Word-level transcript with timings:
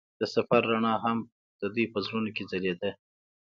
د 0.19 0.21
سفر 0.35 0.61
رڼا 0.71 0.93
هم 1.05 1.17
د 1.61 1.63
دوی 1.73 1.85
په 1.93 1.99
زړونو 2.05 2.29
کې 2.35 2.43
ځلېده. 2.51 2.91